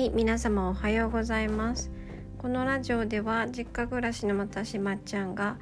[0.00, 1.90] はい皆様おはようございます。
[2.38, 5.58] このラジオでは実家暮らしの私まっちゃんが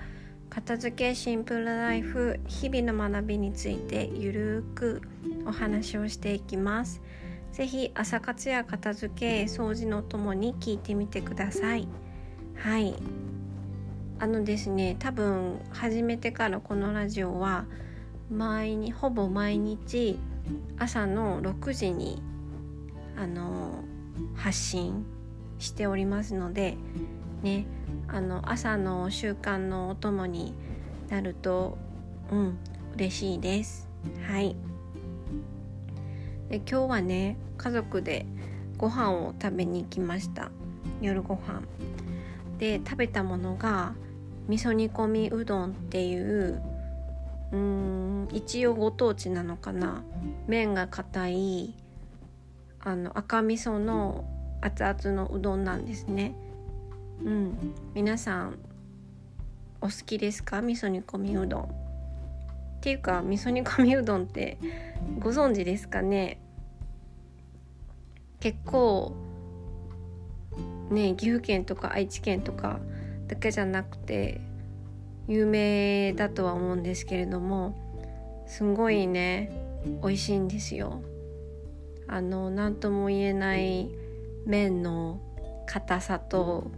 [0.48, 5.02] 片付けシンプルライフ日々の学びについてゆるーく
[5.44, 7.02] お話をしていきます。
[7.50, 11.88] ぜひ朝活や片付け掃除のともに聞いてみてください。
[12.54, 12.94] はい。
[14.20, 17.64] あのですね多分始めてからこのラジオは
[18.30, 20.16] 毎にほぼ毎日
[20.78, 22.22] 朝の6時に
[23.16, 23.82] あの
[24.34, 25.04] 発信
[25.58, 26.76] しておりますので
[27.42, 27.66] ね
[28.08, 30.54] あの朝の習慣のお供に
[31.08, 31.78] なると
[32.30, 32.58] うん
[32.94, 33.88] 嬉しいです。
[34.26, 34.56] はい。
[36.48, 38.26] で今日はね家族で
[38.76, 40.50] ご飯を食べに行きました。
[41.00, 41.62] 夜ご飯。
[42.58, 43.94] で食べたものが
[44.48, 46.60] 味噌煮込みうどんっていう
[47.52, 50.02] うーん一応ご当地なのかな。
[50.46, 51.74] 麺が硬い
[52.88, 54.24] あの赤味噌の
[54.62, 56.34] 熱々のうどんなんですね。
[57.22, 57.74] うん。
[57.94, 58.58] 皆さん
[59.82, 60.62] お好きですか？
[60.62, 61.62] 味噌煮込みうどん。
[61.64, 61.66] っ
[62.80, 64.56] ていうか味噌煮込みうどんって
[65.18, 66.40] ご存知ですかね？
[68.40, 69.12] 結構
[70.90, 72.80] ね岐阜県とか愛知県とか
[73.26, 74.40] だけじゃなくて
[75.26, 77.76] 有名だとは思うんですけれども
[78.46, 79.50] すごいね
[80.02, 81.02] 美味しいんですよ。
[82.08, 83.90] あの何とも言えない
[84.46, 85.20] 麺の
[85.66, 86.70] 硬さと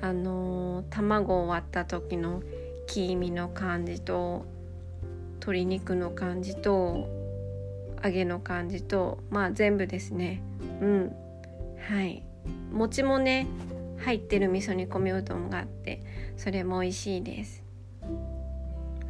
[0.00, 2.42] あの卵を割った時の
[2.86, 4.44] 黄身の感じと
[5.34, 7.08] 鶏肉の感じと
[8.02, 10.42] 揚げの感じとまあ全部ですね。
[10.80, 11.16] うん。
[11.88, 12.24] はい。
[12.72, 13.46] 餅もね
[13.98, 16.02] 入ってる味噌煮込みうどんがあって
[16.36, 17.62] それも美味しいです。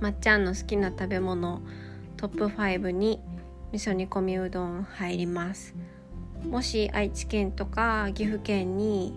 [0.01, 1.63] まっちゃんの好きな食べ物
[2.17, 3.21] トップ5に
[3.73, 5.75] 味噌煮込みうどん入ります。
[6.47, 9.15] もし愛知県とか岐阜県に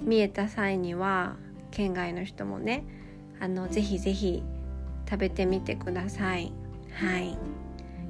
[0.00, 1.34] 見えた際には
[1.72, 2.84] 県外の人もね
[3.40, 4.44] あのぜひぜひ
[5.10, 6.52] 食べてみてください。
[6.92, 7.30] はい。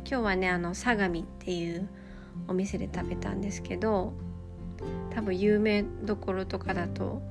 [0.04, 1.88] 今日はねあの相模っていう
[2.46, 4.12] お店で食べたんですけど
[5.14, 7.22] 多分有名どころとかだと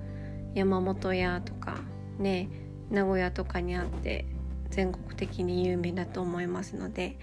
[0.56, 1.78] 山本屋とか
[2.18, 2.50] ね
[2.90, 4.26] 名古屋とかにあって
[4.70, 7.18] 全国的に有名だと思いますので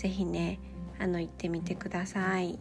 [0.00, 0.58] 是非ね
[0.98, 2.58] あの行ってみてください。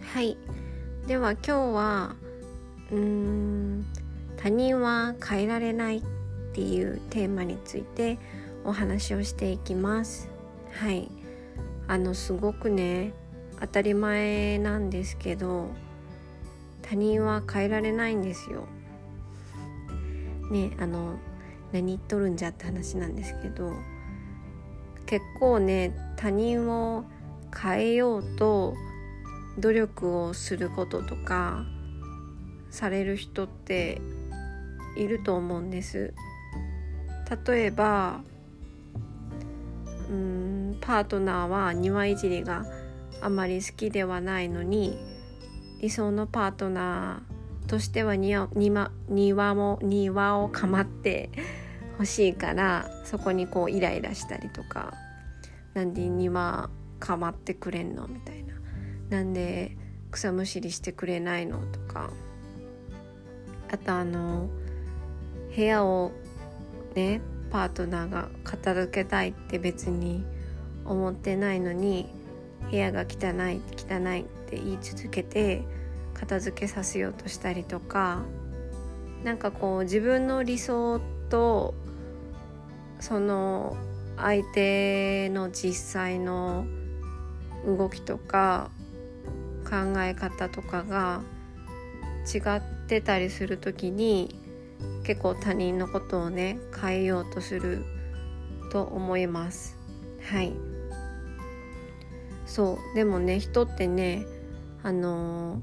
[0.00, 0.38] はい。
[1.06, 2.16] では今日は
[2.90, 3.84] うーん
[4.38, 6.02] 他人は変えられないっ
[6.54, 8.18] ていうテーマについて
[8.64, 10.30] お話をしていきます。
[10.70, 11.10] はい。
[11.88, 13.12] あのすごくね
[13.60, 15.68] 当たり前なんですけど
[16.86, 18.66] 他人は変えられないんですよ。
[20.50, 21.16] ねあの
[21.72, 23.72] 何言っとるんじゃって話なんですけど
[25.06, 27.04] 結構ね他人を
[27.56, 28.74] 変えようと
[29.58, 31.64] 努力をすることとか
[32.70, 34.00] される人って
[34.96, 36.12] いると思うんです。
[37.46, 38.20] 例えば
[40.10, 42.66] うんパートナーは庭いじりが
[43.22, 45.13] あまり好きではないのに
[45.84, 51.28] 理想のパートナーとしては庭庭も庭を構って
[51.98, 54.94] 欲しいからそこにこうイライラしたりとか
[55.74, 58.54] なんで庭構ってくれんのみたいな。
[59.10, 59.76] なんで
[60.10, 62.10] 草むしりしてくれないのとか。
[63.70, 64.48] あとあの
[65.54, 66.12] 部屋を
[66.94, 67.20] ね
[67.50, 70.24] パートナーが片付けたいって別に
[70.86, 72.08] 思ってないのに
[72.70, 75.64] 部屋が汚い汚いって言い続けて
[76.14, 78.22] 片付けさせようとしたりとか
[79.24, 81.74] なんかこう自分の理想と
[83.00, 83.76] その
[84.16, 86.66] 相手の実際の
[87.66, 88.70] 動きとか
[89.64, 91.22] 考え方とかが
[92.32, 94.38] 違ってたりする時に
[95.04, 97.84] 結構他人のことをね変えようとする
[98.70, 99.76] と思います。
[100.22, 100.73] はい。
[102.54, 102.94] そう。
[102.94, 104.24] でもね人ってね
[104.84, 105.60] あの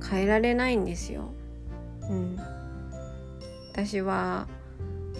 [0.00, 1.34] ー、変えられないんですよ。
[2.08, 2.38] うん。
[3.72, 4.48] 私は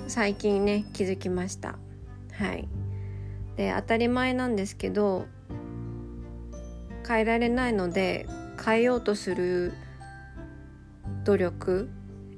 [0.09, 1.79] 最近ね気づきました。
[2.33, 2.67] はい。
[3.57, 5.27] で当たり前なんですけど
[7.07, 8.27] 変えられないので
[8.65, 9.75] 変えようとする
[11.25, 11.91] 努力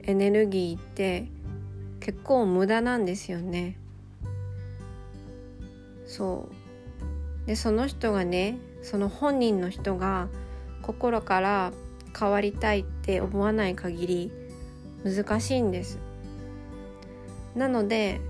[0.03, 1.29] エネルギーって
[2.01, 3.79] 結構無駄なんですよね。
[6.05, 6.66] そう。
[7.47, 10.29] でその人がねその本人の人が
[10.83, 11.73] 心から
[12.19, 14.33] 変わりたいって思わない限り
[15.05, 15.99] 難しいんです。
[17.55, 18.21] なので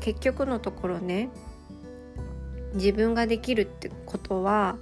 [0.00, 1.30] 結局のところね
[2.74, 4.76] 自分ができるってことは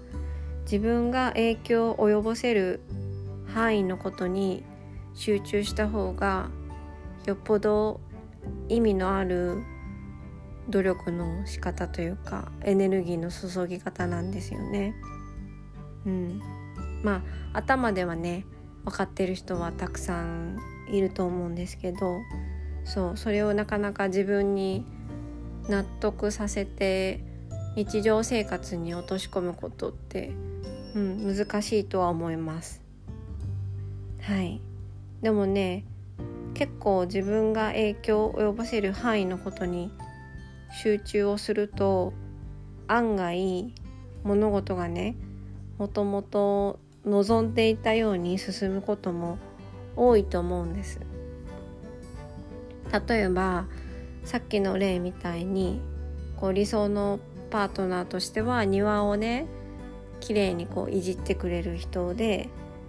[0.65, 2.81] 自分が影響を及ぼせる
[3.53, 4.65] 範囲のことに
[5.15, 6.49] 集中した方が
[7.25, 8.01] よっぽど
[8.69, 9.63] 意味のある
[10.69, 14.95] 努力の仕方というかエネルギーの注ぎ方なんですよね。
[16.07, 16.43] うん、
[17.03, 17.23] ま
[17.53, 18.47] あ頭ではね
[18.85, 20.59] 分かってる人はたくさん
[20.91, 22.21] いると思うんですけど
[22.85, 24.85] そうそれをなかなか自分に
[25.69, 27.21] 納得させて
[27.77, 30.33] 日常生活に落とし込むことって、
[30.95, 32.83] うん、難しいとは思います。
[34.21, 34.61] はい
[35.23, 35.85] でもね
[36.55, 39.91] 結構自分が影響を及ぼせる範囲のことに
[40.75, 42.13] 集中をすると
[42.89, 43.73] 案外
[44.25, 45.17] 物事がね
[45.79, 49.39] もともと望んでいたように進むことも
[49.97, 51.01] 多いと思うんです。
[53.09, 53.67] 例えば
[54.25, 55.81] さっきの例みたいに
[56.37, 57.19] こう理想の
[57.51, 59.47] パートナーとしては庭をね
[60.21, 62.49] 綺麗にこういじってくれる人で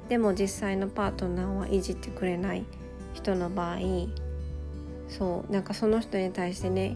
[0.09, 2.65] でも実際のパートナーはいじってくれない
[3.13, 3.77] 人の場合
[5.09, 6.95] そうなんかその人に対してね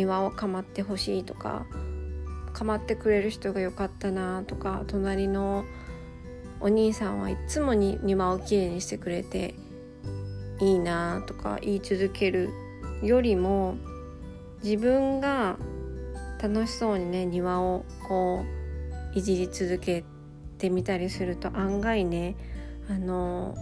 [0.00, 1.66] 庭を構ってほしいとか
[2.54, 5.64] 構ってくれる人がよかったなとか隣の
[6.60, 9.54] お兄さんはいつもに庭をきれいにしてくれて
[10.60, 12.48] いいなとか言い続ける
[13.02, 13.76] よりも
[14.62, 15.58] 自分が
[16.42, 18.44] 楽しそうにね庭をこ
[19.14, 20.04] ういじり続け
[20.56, 22.36] てみたりすると案外ね
[22.88, 23.54] あの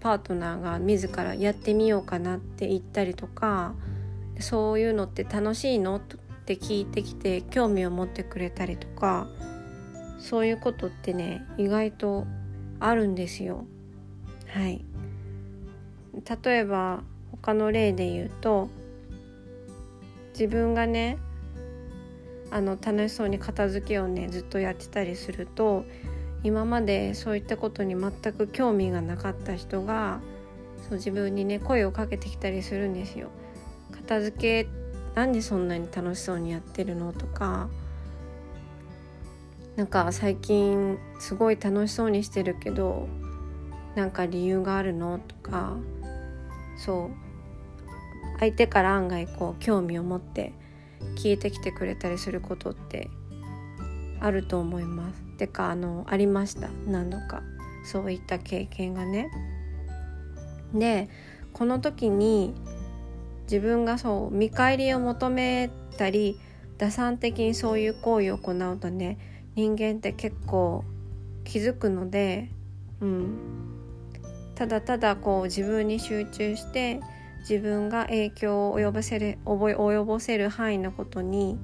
[0.00, 3.74] パートナーが自らやってみようかなって言ったりとか
[4.38, 5.96] そういうのって楽しいの？
[5.96, 9.26] って聞いてきて興味を持ってくれたりとか
[10.18, 12.26] そういうことってね意外と
[12.80, 13.66] あるんですよ。
[14.46, 14.84] はい
[16.44, 17.02] 例えば
[17.32, 18.70] 他の例で言うと
[20.32, 21.18] 自分がね
[22.50, 25.84] あの楽しそうに片付けをねずっとやってたりすると
[26.42, 30.20] 今までそういったことに全く興味がなかった人が
[30.88, 33.28] そう自分にね声をかけてきたりするんですよ。
[34.08, 34.70] 片付け
[35.14, 37.68] なんでそんなに楽しそうにやってるのとか
[39.76, 43.06] なんか最近すごい楽しそうにしてるけど
[43.94, 45.76] なんか理由があるのとか
[46.78, 50.54] そう相手から案外こう興味を持って
[51.16, 53.10] 聞いてきてくれたりすることって
[54.20, 55.22] あると思います。
[55.36, 57.42] てかあのありました何度か
[57.84, 59.28] そういった経験がね。
[60.72, 61.08] で
[61.52, 62.54] この時に
[63.50, 66.38] 自分がそう見返りを求めたり
[66.76, 69.18] 打算的にそういう行為を行うとね
[69.56, 70.84] 人間って結構
[71.44, 72.50] 気づくので、
[73.00, 73.38] うん、
[74.54, 77.00] ただただこう自分に集中して
[77.40, 81.58] 自分が影響を及ぼせる及ぼせる範囲のことに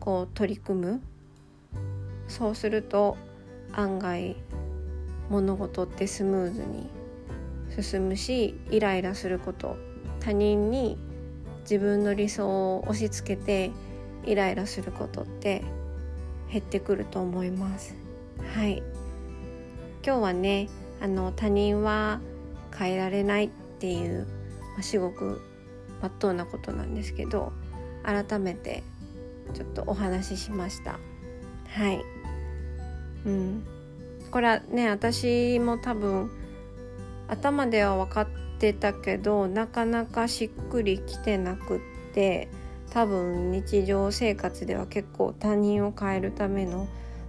[0.00, 1.02] こう取り組む。
[2.26, 3.16] そうすると
[3.72, 4.36] 案外
[5.30, 6.88] 物事ってスムーズに
[7.80, 9.76] 進むしイライラすること
[10.20, 10.98] 他人に
[11.62, 13.70] 自分の理想を押し付けて
[14.24, 15.64] イライラすることって
[16.50, 17.94] 減ってくると思います。
[18.54, 18.82] はい。
[20.04, 20.68] 今日はね
[21.00, 22.20] あの他人は
[22.76, 24.26] 変えられないっていう、
[24.74, 25.40] まあ、至極
[26.00, 27.52] まっとうなことなんですけど
[28.02, 28.82] 改めて
[29.54, 30.98] ちょっとお話ししました。
[31.68, 32.02] はい。
[33.26, 33.64] うん。
[34.30, 36.30] これはね私も多分
[37.28, 38.28] 頭では分か
[38.60, 41.80] ってたけどなかなかしっくりきてなくっ
[42.12, 42.50] て
[42.90, 46.86] 多分日常生活では結構他人を変えるための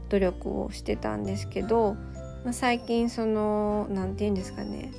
[0.09, 1.93] 努力をしてたんですけど、
[2.43, 4.91] まあ、最近その何て言うんですかね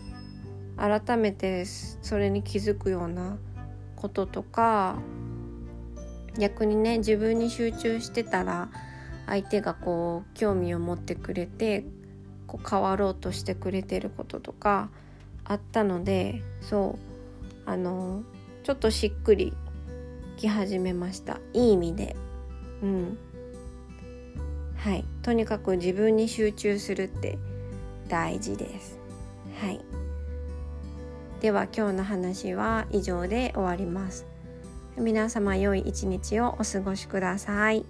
[0.79, 3.37] 改めてそれに気づくような
[3.97, 4.97] こととか
[6.39, 8.71] 逆にね自分に集中してたら
[9.27, 11.85] 相手がこう興味を持ってくれて
[12.47, 14.89] こう変わろうとしてくれてることとか
[15.53, 16.99] あったのでそ
[17.67, 18.23] うあの
[18.65, 19.53] ちょっとしっくり
[20.43, 21.39] き始めました。
[21.53, 22.17] いい意味で。
[22.83, 23.19] うん。
[24.77, 25.05] はい。
[25.23, 27.39] とにかく自分に集中するって
[28.09, 28.99] 大事です。
[29.61, 29.81] はい。
[31.41, 34.27] では今日の話は以上で終わります。
[34.97, 37.85] 皆様良い一日をお過ごしください。